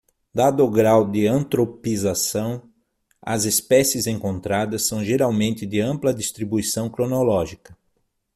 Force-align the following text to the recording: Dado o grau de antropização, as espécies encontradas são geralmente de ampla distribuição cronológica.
Dado 0.33 0.65
o 0.65 0.71
grau 0.71 1.05
de 1.07 1.27
antropização, 1.27 2.67
as 3.21 3.45
espécies 3.45 4.07
encontradas 4.07 4.87
são 4.87 5.03
geralmente 5.05 5.63
de 5.63 5.79
ampla 5.79 6.11
distribuição 6.11 6.89
cronológica. 6.89 7.77